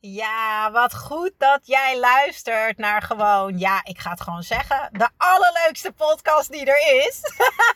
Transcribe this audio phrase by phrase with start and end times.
[0.00, 5.08] Ja, wat goed dat jij luistert naar gewoon, ja, ik ga het gewoon zeggen, de
[5.16, 7.20] allerleukste podcast die er is.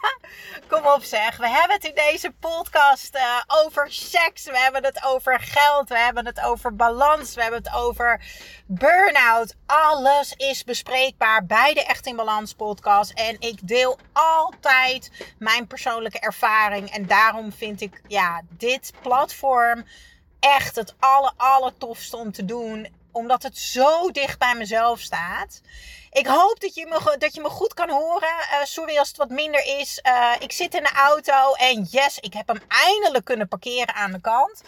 [0.71, 5.05] Kom op zeg, we hebben het in deze podcast uh, over seks, we hebben het
[5.05, 8.25] over geld, we hebben het over balans, we hebben het over
[8.67, 9.55] burn-out.
[9.67, 16.19] Alles is bespreekbaar bij de Echt in Balans podcast en ik deel altijd mijn persoonlijke
[16.19, 19.85] ervaring en daarom vind ik, ja, dit platform
[20.43, 22.89] echt het aller, aller tofste om te doen.
[23.13, 25.61] Omdat het zo dicht bij mezelf staat.
[26.13, 28.29] Ik hoop dat je me, dat je me goed kan horen.
[28.29, 30.01] Uh, sorry als het wat minder is.
[30.07, 34.13] Uh, ik zit in de auto en yes, ik heb hem eindelijk kunnen parkeren aan
[34.13, 34.63] de kant.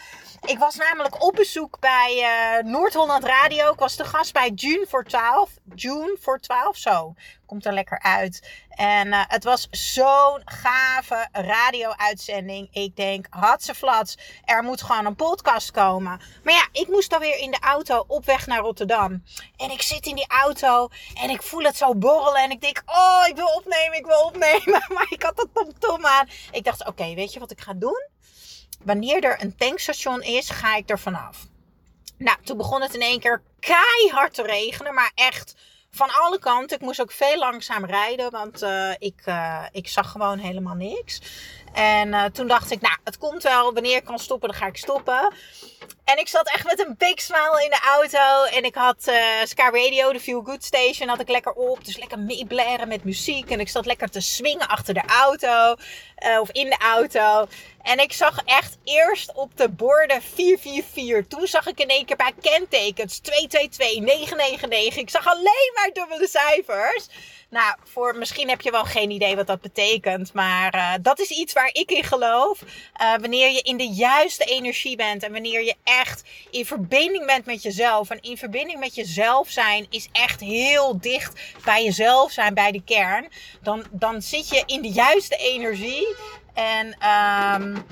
[0.46, 2.16] Ik was namelijk op bezoek bij
[2.62, 3.72] uh, Noord-Holland Radio.
[3.72, 5.50] Ik was de gast bij June voor 12.
[5.74, 7.14] June voor 12, zo.
[7.46, 8.50] Komt er lekker uit.
[8.68, 12.68] En uh, het was zo'n gave radio-uitzending.
[12.72, 13.26] Ik denk,
[13.74, 16.20] flats, er moet gewoon een podcast komen.
[16.42, 19.22] Maar ja, ik moest dan weer in de auto op weg naar Rotterdam.
[19.56, 22.42] En ik zit in die auto en ik voel het zo borrelen.
[22.42, 24.84] En ik denk, oh, ik wil opnemen, ik wil opnemen.
[24.94, 26.28] Maar ik had dat tom-tom aan.
[26.50, 28.13] Ik dacht, oké, weet je wat ik ga doen?
[28.84, 31.46] Wanneer er een tankstation is, ga ik er vanaf.
[32.18, 34.94] Nou, toen begon het in één keer keihard te regenen.
[34.94, 35.54] Maar echt
[35.90, 36.76] van alle kanten.
[36.76, 41.20] Ik moest ook veel langzaam rijden, want uh, ik, uh, ik zag gewoon helemaal niks.
[41.74, 43.72] En uh, toen dacht ik, nou, het komt wel.
[43.72, 45.32] Wanneer ik kan stoppen, dan ga ik stoppen.
[46.04, 48.56] En ik zat echt met een big smile in de auto.
[48.56, 49.14] En ik had uh,
[49.44, 51.84] Sky Radio, de Feel Good Station, had ik lekker op.
[51.84, 53.50] Dus lekker meeblaren met muziek.
[53.50, 55.74] En ik zat lekker te swingen achter de auto.
[56.26, 57.46] Uh, of in de auto.
[57.82, 61.26] En ik zag echt eerst op de borden 444.
[61.38, 64.96] Toen zag ik in één keer bij kentekens 222, 999.
[64.96, 67.08] Ik zag alleen maar dubbele cijfers.
[67.54, 70.32] Nou, voor, misschien heb je wel geen idee wat dat betekent.
[70.32, 72.62] Maar uh, dat is iets waar ik in geloof.
[72.62, 75.22] Uh, wanneer je in de juiste energie bent.
[75.22, 78.10] En wanneer je echt in verbinding bent met jezelf.
[78.10, 82.82] En in verbinding met jezelf zijn is echt heel dicht bij jezelf zijn, bij de
[82.82, 83.28] kern.
[83.62, 86.16] Dan, dan zit je in de juiste energie.
[86.54, 87.84] En um,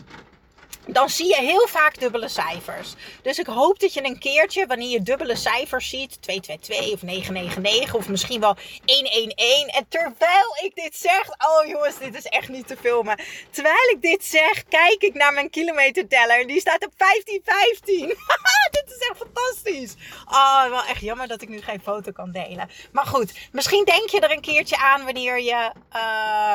[0.87, 2.95] dan zie je heel vaak dubbele cijfers.
[3.23, 7.95] Dus ik hoop dat je een keertje, wanneer je dubbele cijfers ziet, 222 of 999
[7.95, 8.57] of misschien wel
[8.87, 9.67] 111.
[9.67, 13.19] En terwijl ik dit zeg, oh jongens, dit is echt niet te filmen.
[13.51, 18.07] Terwijl ik dit zeg, kijk ik naar mijn kilometerteller en die staat op 1515.
[18.77, 19.95] dit is echt fantastisch.
[20.25, 22.71] Oh, wel echt jammer dat ik nu geen foto kan delen.
[22.93, 25.73] Maar goed, misschien denk je er een keertje aan wanneer je...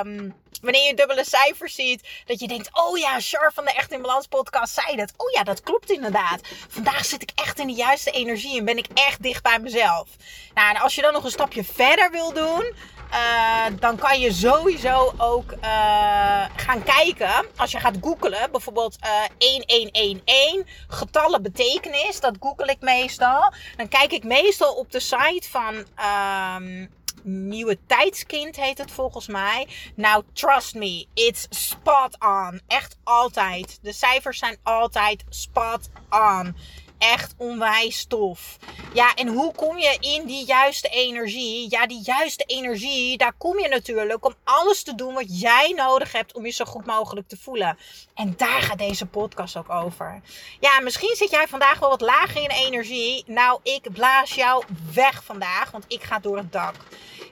[0.05, 3.91] Um, wanneer je dubbele cijfers ziet, dat je denkt: Oh ja, Char van de Echt
[3.91, 5.13] in Balans podcast zei dat.
[5.17, 6.41] Oh ja, dat klopt inderdaad.
[6.67, 10.07] Vandaag zit ik echt in de juiste energie en ben ik echt dicht bij mezelf.
[10.53, 12.95] Nou, en als je dan nog een stapje verder wil doen.
[13.11, 17.45] Uh, dan kan je sowieso ook uh, gaan kijken.
[17.55, 22.19] Als je gaat googlen, bijvoorbeeld uh, 1111, getallen betekenis.
[22.19, 23.53] Dat google ik meestal.
[23.77, 26.89] Dan kijk ik meestal op de site van um,
[27.27, 29.67] nieuwe tijdskind heet het volgens mij.
[29.95, 32.61] Nou, trust me, it's spot on.
[32.67, 33.79] Echt altijd.
[33.81, 36.55] De cijfers zijn altijd spot on
[36.97, 38.57] echt onwijs tof.
[38.93, 41.67] Ja, en hoe kom je in die juiste energie?
[41.69, 46.11] Ja, die juiste energie, daar kom je natuurlijk om alles te doen wat jij nodig
[46.11, 47.77] hebt om je zo goed mogelijk te voelen.
[48.13, 50.21] En daar gaat deze podcast ook over.
[50.59, 53.23] Ja, misschien zit jij vandaag wel wat lager in energie.
[53.27, 56.75] Nou, ik blaas jou weg vandaag, want ik ga door het dak.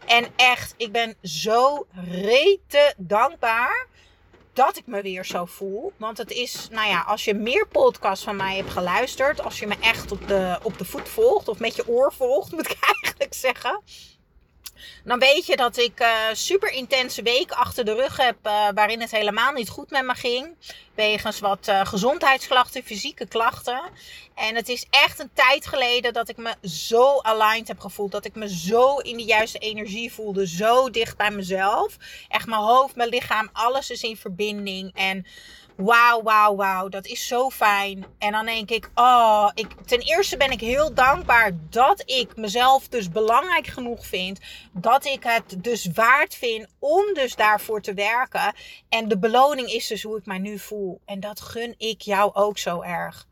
[0.05, 3.87] En echt, ik ben zo rete dankbaar
[4.53, 5.93] dat ik me weer zo voel.
[5.97, 9.67] Want het is, nou ja, als je meer podcasts van mij hebt geluisterd, als je
[9.67, 12.77] me echt op de, op de voet volgt, of met je oor volgt, moet ik
[12.79, 13.81] eigenlijk zeggen.
[15.03, 18.35] Dan weet je dat ik uh, super intense week achter de rug heb.
[18.43, 20.55] Uh, waarin het helemaal niet goed met me ging.
[20.95, 23.81] Wegens wat uh, gezondheidsklachten, fysieke klachten.
[24.35, 28.11] En het is echt een tijd geleden dat ik me zo aligned heb gevoeld.
[28.11, 30.47] Dat ik me zo in de juiste energie voelde.
[30.47, 31.97] Zo dicht bij mezelf.
[32.27, 34.91] Echt mijn hoofd, mijn lichaam, alles is in verbinding.
[34.95, 35.25] En
[35.75, 36.89] Wauw, wauw, wauw.
[36.89, 38.05] Dat is zo fijn.
[38.17, 42.87] En dan denk ik, oh, ik, ten eerste ben ik heel dankbaar dat ik mezelf
[42.87, 44.39] dus belangrijk genoeg vind.
[44.71, 48.53] Dat ik het dus waard vind om dus daarvoor te werken.
[48.89, 51.01] En de beloning is dus hoe ik mij nu voel.
[51.05, 53.27] En dat gun ik jou ook zo erg.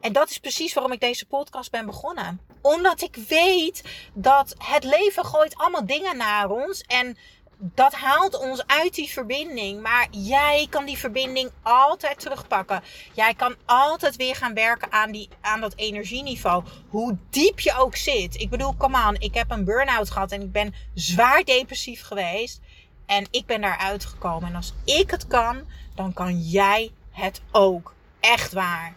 [0.00, 2.40] En dat is precies waarom ik deze podcast ben begonnen.
[2.62, 3.82] Omdat ik weet
[4.14, 6.80] dat het leven gooit allemaal dingen naar ons.
[6.80, 7.16] En
[7.62, 9.82] dat haalt ons uit die verbinding.
[9.82, 12.82] Maar jij kan die verbinding altijd terugpakken.
[13.12, 16.64] Jij kan altijd weer gaan werken aan, die, aan dat energieniveau.
[16.88, 18.40] Hoe diep je ook zit.
[18.40, 19.14] Ik bedoel, kom aan.
[19.14, 22.60] Ik heb een burn-out gehad en ik ben zwaar depressief geweest.
[23.06, 24.48] En ik ben daaruit gekomen.
[24.48, 25.64] En als ik het kan,
[25.94, 27.94] dan kan jij het ook.
[28.20, 28.94] Echt waar.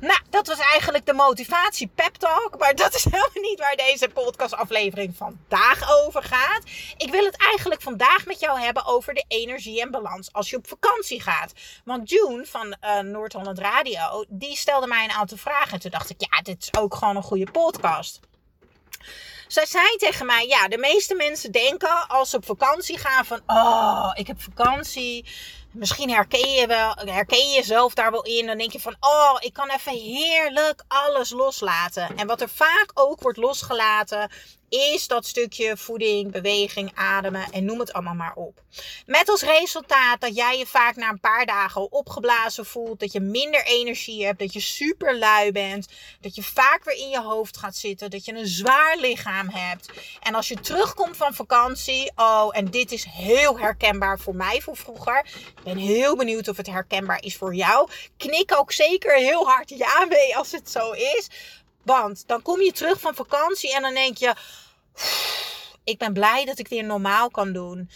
[0.00, 2.58] Nou, dat was eigenlijk de motivatie pep talk.
[2.58, 6.62] Maar dat is helemaal niet waar deze podcastaflevering vandaag over gaat.
[6.96, 10.56] Ik wil het eigenlijk vandaag met jou hebben over de energie en balans als je
[10.56, 11.52] op vakantie gaat.
[11.84, 15.72] Want June van uh, Noord-Holland Radio, die stelde mij een aantal vragen.
[15.72, 18.20] En toen dacht ik, ja, dit is ook gewoon een goede podcast.
[19.46, 23.40] Zij zei tegen mij: Ja, de meeste mensen denken als ze op vakantie gaan: van,
[23.46, 25.24] Oh, ik heb vakantie.
[25.72, 28.46] Misschien herken je, wel, herken je jezelf daar wel in.
[28.46, 32.16] Dan denk je van, oh, ik kan even heerlijk alles loslaten.
[32.16, 34.30] En wat er vaak ook wordt losgelaten,
[34.68, 38.60] is dat stukje voeding, beweging, ademen en noem het allemaal maar op.
[39.06, 43.20] Met als resultaat dat jij je vaak na een paar dagen opgeblazen voelt, dat je
[43.20, 45.88] minder energie hebt, dat je super lui bent,
[46.20, 49.90] dat je vaak weer in je hoofd gaat zitten, dat je een zwaar lichaam hebt.
[50.22, 54.76] En als je terugkomt van vakantie, oh, en dit is heel herkenbaar voor mij voor
[54.76, 55.26] vroeger.
[55.56, 57.90] Ik ben heel benieuwd of het herkenbaar is voor jou.
[58.16, 61.28] Knik ook zeker heel hard ja mee als het zo is.
[61.86, 64.34] Want dan kom je terug van vakantie en dan denk je:
[65.84, 67.90] ik ben blij dat ik weer normaal kan doen.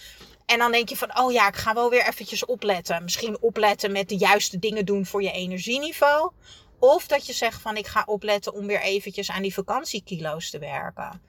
[0.46, 3.02] En dan denk je van, oh ja, ik ga wel weer eventjes opletten.
[3.02, 6.32] Misschien opletten met de juiste dingen doen voor je energieniveau.
[6.78, 10.58] Of dat je zegt van, ik ga opletten om weer eventjes aan die vakantiekilo's te
[10.58, 11.22] werken.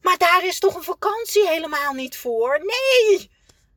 [0.00, 2.58] Maar daar is toch een vakantie helemaal niet voor?
[2.64, 3.30] Nee!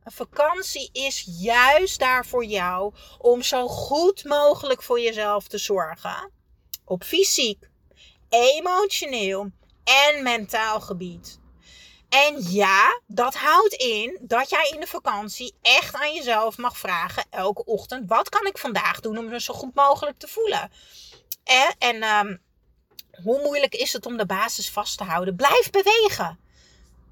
[0.04, 6.30] Een vakantie is juist daar voor jou om zo goed mogelijk voor jezelf te zorgen.
[6.84, 7.68] Op fysiek,
[8.28, 9.50] emotioneel
[9.84, 11.38] en mentaal gebied.
[12.08, 17.24] En ja, dat houdt in dat jij in de vakantie echt aan jezelf mag vragen
[17.30, 20.70] elke ochtend: wat kan ik vandaag doen om me zo goed mogelijk te voelen?
[21.44, 22.40] En, en um,
[23.22, 25.36] hoe moeilijk is het om de basis vast te houden?
[25.36, 26.38] Blijf bewegen.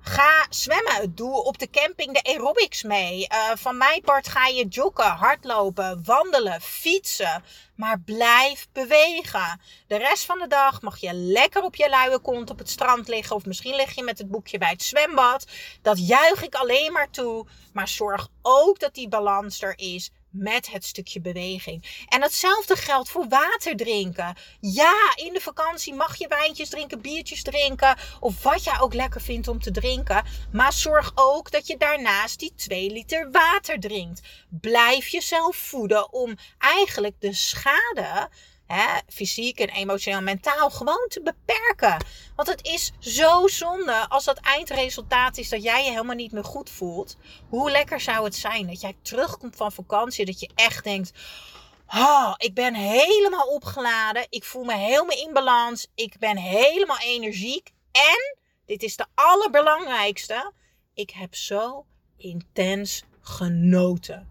[0.06, 1.14] Ga zwemmen.
[1.14, 3.28] Doe op de camping de aerobics mee.
[3.32, 7.44] Uh, van mijn part ga je joggen, hardlopen, wandelen, fietsen.
[7.76, 9.60] Maar blijf bewegen.
[9.86, 13.08] De rest van de dag mag je lekker op je luie kont op het strand
[13.08, 13.36] liggen.
[13.36, 15.46] Of misschien lig je met het boekje bij het zwembad.
[15.82, 17.46] Dat juich ik alleen maar toe.
[17.72, 22.04] Maar zorg ook dat die balans er is met het stukje beweging.
[22.08, 24.36] En hetzelfde geldt voor water drinken.
[24.60, 29.20] Ja, in de vakantie mag je wijntjes drinken, biertjes drinken of wat jij ook lekker
[29.20, 30.24] vindt om te drinken.
[30.52, 34.20] Maar zorg ook dat je daarnaast die 2 liter water drinkt.
[34.48, 38.28] Blijf jezelf voeden om eigenlijk de schade
[39.08, 42.04] fysiek en emotioneel en mentaal gewoon te beperken.
[42.36, 46.44] Want het is zo zonde als dat eindresultaat is dat jij je helemaal niet meer
[46.44, 47.16] goed voelt.
[47.48, 51.12] Hoe lekker zou het zijn dat jij terugkomt van vakantie, dat je echt denkt.
[51.88, 54.26] Oh, ik ben helemaal opgeladen.
[54.28, 55.86] Ik voel me helemaal in balans.
[55.94, 57.72] Ik ben helemaal energiek.
[57.92, 60.52] En, dit is de allerbelangrijkste,
[60.94, 64.28] ik heb zo intens genoten.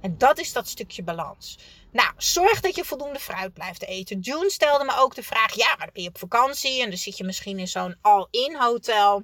[0.00, 1.58] En dat is dat stukje balans.
[1.94, 4.20] Nou, zorg dat je voldoende fruit blijft eten.
[4.20, 6.98] June stelde me ook de vraag: ja, maar dan ben je op vakantie en dan
[6.98, 9.14] zit je misschien in zo'n all-in hotel.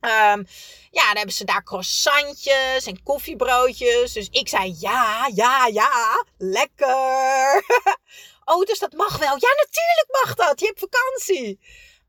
[0.00, 0.46] Um,
[0.90, 4.12] ja, dan hebben ze daar croissantjes en koffiebroodjes.
[4.12, 7.64] Dus ik zei ja, ja, ja, lekker.
[8.50, 9.36] oh, dus dat mag wel.
[9.38, 10.60] Ja, natuurlijk mag dat.
[10.60, 11.60] Je hebt vakantie.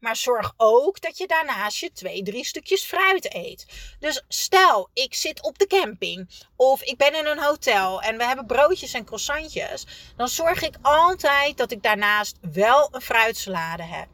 [0.05, 3.65] Maar zorg ook dat je daarnaast je twee, drie stukjes fruit eet.
[3.99, 8.25] Dus stel, ik zit op de camping of ik ben in een hotel en we
[8.25, 9.85] hebben broodjes en croissantjes.
[10.15, 14.07] Dan zorg ik altijd dat ik daarnaast wel een fruitsalade heb.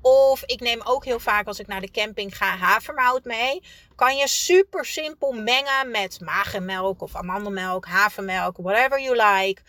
[0.00, 3.62] Of ik neem ook heel vaak als ik naar de camping ga havermout mee.
[3.96, 9.62] Kan je super simpel mengen met magermelk of amandelmelk, havermelk, whatever you like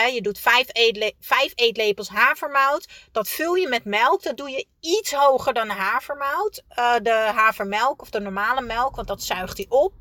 [0.00, 2.88] je doet vijf, eetle vijf eetlepels havermout.
[3.12, 4.22] Dat vul je met melk.
[4.22, 6.62] Dat doe je iets hoger dan de havermout.
[6.78, 8.96] Uh, de havermelk of de normale melk.
[8.96, 9.92] Want dat zuigt hij op.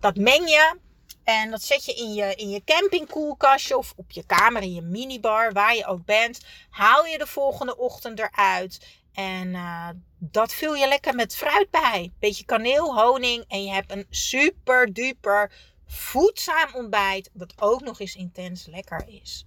[0.00, 0.76] Dat meng je.
[1.24, 4.82] En dat zet je in je, in je campingkoelkastje of op je kamer, in je
[4.82, 6.40] minibar, waar je ook bent.
[6.70, 9.00] Haal je de volgende ochtend eruit.
[9.12, 12.12] En uh, dat vul je lekker met fruit bij.
[12.20, 13.44] Beetje kaneel, honing.
[13.48, 15.52] En je hebt een super duper
[15.94, 19.46] voedzaam ontbijt dat ook nog eens intens lekker is.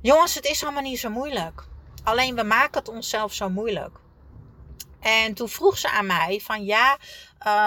[0.00, 1.64] Jongens, het is allemaal niet zo moeilijk.
[2.04, 3.98] Alleen we maken het onszelf zo moeilijk.
[5.02, 6.98] En toen vroeg ze aan mij van ja,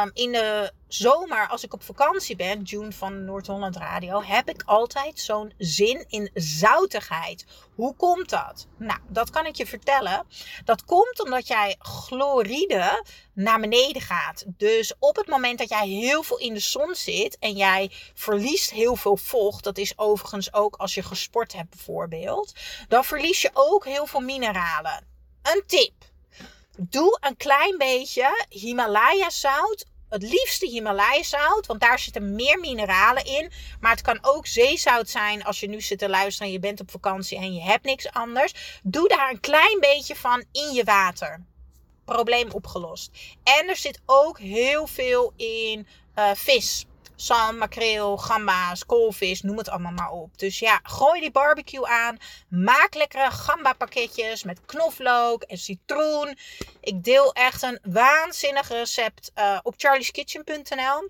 [0.03, 4.63] um, in de zomer als ik op vakantie ben, June van Noord-Holland Radio, heb ik
[4.65, 7.45] altijd zo'n zin in zoutigheid.
[7.75, 8.67] Hoe komt dat?
[8.77, 10.25] Nou, dat kan ik je vertellen.
[10.65, 14.43] Dat komt omdat jij chloride naar beneden gaat.
[14.47, 18.71] Dus op het moment dat jij heel veel in de zon zit en jij verliest
[18.71, 22.53] heel veel vocht, dat is overigens ook als je gesport hebt bijvoorbeeld,
[22.87, 25.07] dan verlies je ook heel veel mineralen.
[25.41, 26.13] Een tip.
[26.77, 33.25] Doe een klein beetje Himalaya zout het liefste Himalaya zout, want daar zitten meer mineralen
[33.25, 33.51] in.
[33.79, 36.79] Maar het kan ook zeezout zijn als je nu zit te luisteren en je bent
[36.79, 38.79] op vakantie en je hebt niks anders.
[38.83, 41.45] Doe daar een klein beetje van in je water.
[42.05, 43.11] Probleem opgelost.
[43.43, 49.69] En er zit ook heel veel in uh, vis zalm, makreel, gamba's, koolvis, noem het
[49.69, 50.37] allemaal maar op.
[50.37, 52.17] Dus ja, gooi die barbecue aan.
[52.49, 56.37] Maak lekkere gamba pakketjes met knoflook en citroen.
[56.81, 61.09] Ik deel echt een waanzinnig recept uh, op charlieskitchen.nl.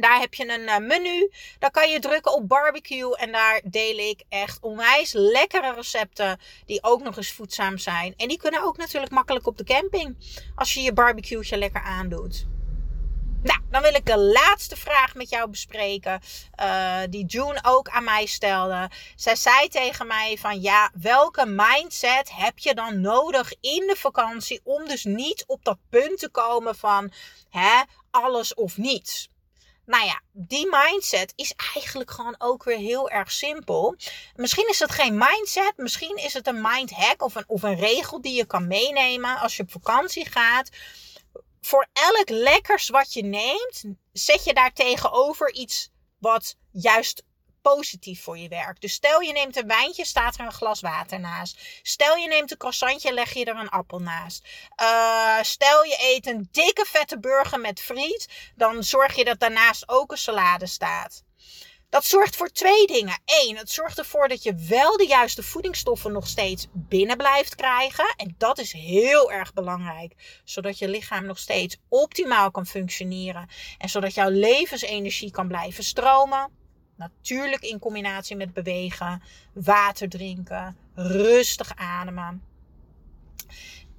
[0.00, 1.30] Daar heb je een uh, menu.
[1.58, 3.16] Daar kan je drukken op barbecue.
[3.16, 6.40] En daar deel ik echt onwijs lekkere recepten.
[6.66, 8.14] Die ook nog eens voedzaam zijn.
[8.16, 10.16] En die kunnen ook natuurlijk makkelijk op de camping.
[10.54, 12.46] Als je je barbecueetje lekker aandoet.
[13.42, 16.20] Nou, dan wil ik de laatste vraag met jou bespreken.
[16.60, 18.90] Uh, die June ook aan mij stelde.
[19.16, 24.60] Zij zei tegen mij van ja, welke mindset heb je dan nodig in de vakantie
[24.64, 27.12] om dus niet op dat punt te komen van
[27.50, 29.28] hè, alles of niets.
[29.86, 33.96] Nou ja, die mindset is eigenlijk gewoon ook weer heel erg simpel.
[34.34, 38.20] Misschien is het geen mindset, misschien is het een mindhack of een, of een regel
[38.20, 40.70] die je kan meenemen als je op vakantie gaat
[41.60, 47.22] voor elk lekkers wat je neemt, zet je daar tegenover iets wat juist
[47.62, 48.80] positief voor je werkt.
[48.80, 51.58] Dus stel je neemt een wijntje, staat er een glas water naast.
[51.82, 54.48] Stel je neemt een croissantje, leg je er een appel naast.
[54.82, 59.88] Uh, stel je eet een dikke vette burger met friet, dan zorg je dat daarnaast
[59.88, 61.22] ook een salade staat.
[61.90, 63.18] Dat zorgt voor twee dingen.
[63.24, 68.14] Eén, het zorgt ervoor dat je wel de juiste voedingsstoffen nog steeds binnen blijft krijgen.
[68.16, 70.40] En dat is heel erg belangrijk.
[70.44, 73.48] Zodat je lichaam nog steeds optimaal kan functioneren.
[73.78, 76.50] En zodat jouw levensenergie kan blijven stromen.
[76.96, 82.42] Natuurlijk in combinatie met bewegen, water drinken, rustig ademen.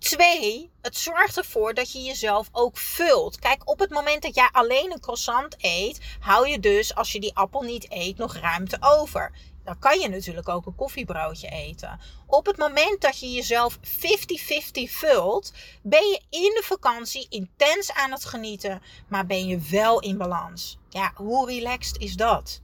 [0.02, 3.40] Twee, het zorgt ervoor dat je jezelf ook vult.
[3.40, 7.20] Kijk, op het moment dat jij alleen een croissant eet, hou je dus, als je
[7.20, 9.32] die appel niet eet, nog ruimte over.
[9.64, 12.00] Dan kan je natuurlijk ook een koffiebroodje eten.
[12.28, 13.82] Op het moment dat je jezelf 50-50
[14.84, 20.18] vult, ben je in de vakantie intens aan het genieten, maar ben je wel in
[20.18, 20.78] balans.
[20.90, 22.62] Ja, hoe relaxed is dat?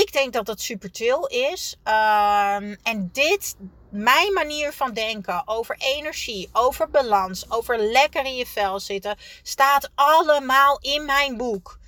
[0.00, 1.76] Ik denk dat dat super chill is.
[1.84, 3.56] Um, en dit,
[3.90, 9.90] mijn manier van denken over energie, over balans, over lekker in je vel zitten, staat
[9.94, 11.78] allemaal in mijn boek.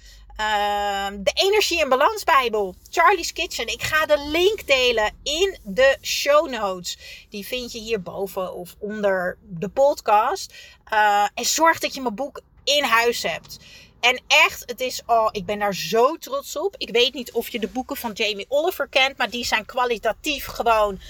[0.40, 3.66] Uh, de Energie en Balans Bijbel, Charlie's Kitchen.
[3.66, 6.99] Ik ga de link delen in de show notes.
[7.30, 10.54] Die vind je hierboven of onder de podcast.
[10.92, 13.58] Uh, en zorg dat je mijn boek in huis hebt.
[14.04, 16.75] En echt, het is, oh, ik ben daar zo trots op.
[16.78, 20.44] Ik weet niet of je de boeken van Jamie Oliver kent, maar die zijn kwalitatief
[20.44, 21.00] gewoon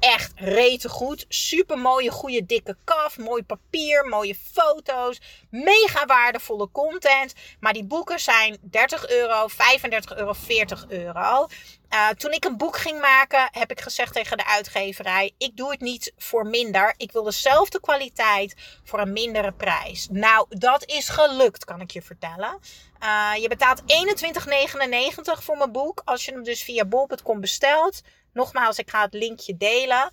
[0.00, 1.24] echt rete goed.
[1.28, 3.18] Super mooie, goede dikke kaf.
[3.18, 5.20] Mooi papier, mooie foto's.
[5.50, 7.34] Mega waardevolle content.
[7.60, 11.46] Maar die boeken zijn 30 euro, 35 euro, 40 euro.
[11.90, 15.70] Uh, toen ik een boek ging maken, heb ik gezegd tegen de uitgeverij: ik doe
[15.70, 16.94] het niet voor minder.
[16.96, 18.54] Ik wil dezelfde kwaliteit
[18.84, 20.08] voor een mindere prijs.
[20.10, 22.58] Nou, dat is gelukt, kan ik je vertellen.
[23.02, 28.02] Uh, je betaalt 21,99 voor mijn boek als je hem dus via bol.com bestelt.
[28.32, 30.10] Nogmaals, ik ga het linkje delen.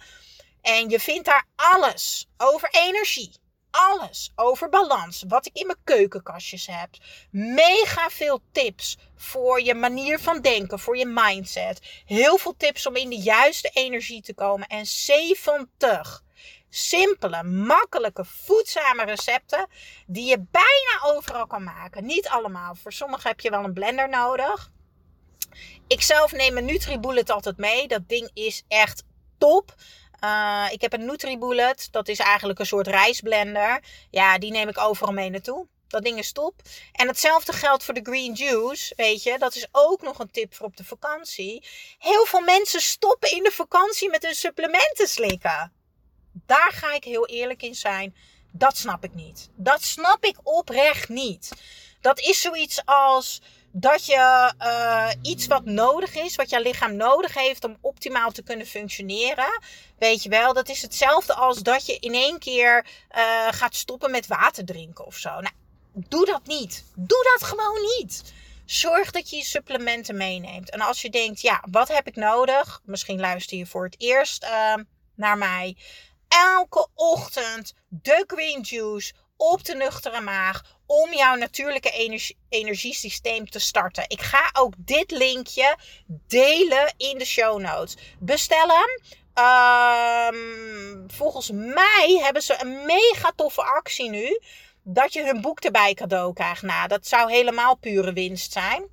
[0.62, 3.32] En je vindt daar alles over energie.
[3.72, 5.24] Alles over balans.
[5.28, 6.90] Wat ik in mijn keukenkastjes heb.
[7.32, 11.80] Mega veel tips voor je manier van denken, voor je mindset.
[12.06, 14.68] Heel veel tips om in de juiste energie te komen.
[14.68, 16.24] En 70
[16.70, 19.68] simpele, makkelijke, voedzame recepten
[20.08, 22.06] die je bijna overal kan maken.
[22.06, 22.76] Niet allemaal.
[22.76, 24.72] Voor sommigen heb je wel een blender nodig.
[25.88, 27.88] Ik zelf neem een NutriBullet altijd mee.
[27.88, 29.03] Dat ding is echt
[29.38, 29.75] top.
[30.24, 31.88] Uh, ik heb een NutriBullet.
[31.91, 33.84] Dat is eigenlijk een soort rijstblender.
[34.10, 35.67] Ja, die neem ik overal mee naartoe.
[35.88, 36.62] Dat ding is top.
[36.91, 38.94] En hetzelfde geldt voor de green juice.
[38.96, 41.65] Weet je, dat is ook nog een tip voor op de vakantie.
[41.98, 45.74] Heel veel mensen stoppen in de vakantie met hun supplementen slikken.
[46.32, 48.15] Daar ga ik heel eerlijk in zijn.
[48.51, 49.50] Dat snap ik niet.
[49.56, 51.51] Dat snap ik oprecht niet.
[52.01, 53.41] Dat is zoiets als
[53.79, 58.43] dat je uh, iets wat nodig is, wat jouw lichaam nodig heeft om optimaal te
[58.43, 59.62] kunnen functioneren.
[59.98, 64.12] Weet je wel, dat is hetzelfde als dat je in één keer uh, gaat stoppen
[64.12, 65.29] met water drinken of zo.
[65.29, 65.53] Nou,
[65.93, 66.84] doe dat niet.
[66.96, 68.34] Doe dat gewoon niet.
[68.65, 70.69] Zorg dat je je supplementen meeneemt.
[70.69, 72.81] En als je denkt, ja, wat heb ik nodig?
[72.86, 74.74] Misschien luister je voor het eerst uh,
[75.15, 75.77] naar mij.
[76.27, 83.60] Elke ochtend de green juice op de nuchtere maag om jouw natuurlijke energie, energiesysteem te
[83.60, 84.03] starten.
[84.08, 85.77] Ik ga ook dit linkje
[86.27, 87.98] delen in de show notes.
[88.20, 89.15] Bestel hem.
[89.46, 94.39] Um, volgens mij hebben ze een mega toffe actie nu.
[94.84, 96.62] Dat je hun boek erbij cadeau krijgt.
[96.62, 98.86] Nou, dat zou helemaal pure winst zijn.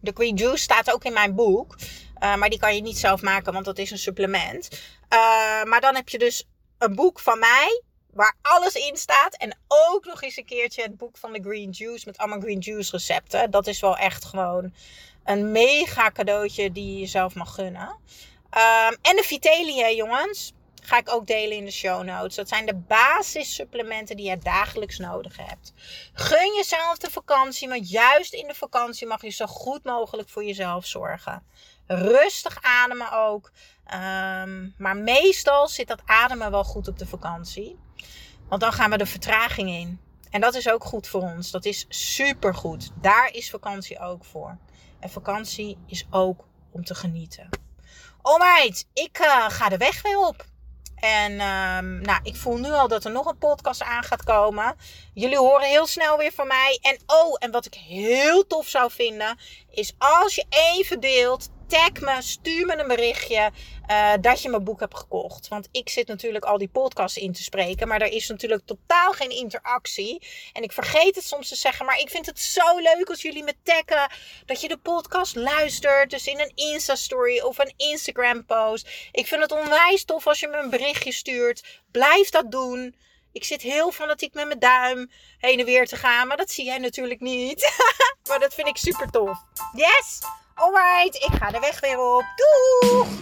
[0.00, 1.76] De Green Juice staat ook in mijn boek.
[2.22, 4.68] Uh, maar die kan je niet zelf maken, want dat is een supplement.
[4.72, 7.82] Uh, maar dan heb je dus een boek van mij
[8.12, 9.36] waar alles in staat.
[9.36, 12.58] En ook nog eens een keertje het boek van de Green Juice met allemaal Green
[12.58, 13.50] Juice recepten.
[13.50, 14.74] Dat is wel echt gewoon
[15.24, 17.88] een mega cadeautje die je jezelf mag gunnen.
[18.54, 20.52] Um, en de Vitelia, jongens,
[20.82, 22.36] ga ik ook delen in de show notes.
[22.36, 25.72] Dat zijn de basissupplementen die je dagelijks nodig hebt.
[26.12, 30.44] Gun jezelf de vakantie, want juist in de vakantie mag je zo goed mogelijk voor
[30.44, 31.46] jezelf zorgen.
[31.86, 33.50] Rustig ademen ook.
[33.94, 37.78] Um, maar meestal zit dat ademen wel goed op de vakantie.
[38.48, 40.00] Want dan gaan we de vertraging in.
[40.30, 41.50] En dat is ook goed voor ons.
[41.50, 42.90] Dat is super goed.
[43.00, 44.58] Daar is vakantie ook voor.
[45.00, 47.48] En vakantie is ook om te genieten.
[48.22, 50.44] Alright, ik uh, ga de weg weer op.
[50.94, 54.76] En um, nou, ik voel nu al dat er nog een podcast aan gaat komen.
[55.14, 56.78] Jullie horen heel snel weer van mij.
[56.82, 59.38] En oh, en wat ik heel tof zou vinden,
[59.70, 63.50] is als je even deelt tag me, stuur me een berichtje
[63.90, 65.48] uh, dat je mijn boek hebt gekocht.
[65.48, 69.12] Want ik zit natuurlijk al die podcasts in te spreken, maar er is natuurlijk totaal
[69.12, 70.22] geen interactie.
[70.52, 73.42] En ik vergeet het soms te zeggen, maar ik vind het zo leuk als jullie
[73.42, 74.10] me taggen
[74.46, 76.10] dat je de podcast luistert.
[76.10, 78.88] Dus in een Insta-story of een Instagram-post.
[79.12, 81.80] Ik vind het onwijs tof als je me een berichtje stuurt.
[81.90, 82.94] Blijf dat doen.
[83.32, 86.64] Ik zit heel fanatiek met mijn duim heen en weer te gaan, maar dat zie
[86.64, 87.72] jij natuurlijk niet.
[88.28, 89.38] maar dat vind ik super tof.
[89.74, 90.18] Yes!
[90.54, 92.24] Alright, ik ga de weg weer op.
[92.36, 93.21] Doeg!